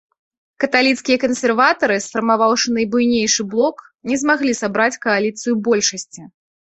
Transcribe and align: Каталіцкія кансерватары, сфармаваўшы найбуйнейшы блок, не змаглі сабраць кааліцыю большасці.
Каталіцкія 0.61 1.17
кансерватары, 1.23 1.97
сфармаваўшы 2.05 2.67
найбуйнейшы 2.77 3.41
блок, 3.55 3.77
не 4.13 4.21
змаглі 4.25 4.59
сабраць 4.61 4.99
кааліцыю 5.09 5.53
большасці. 5.69 6.21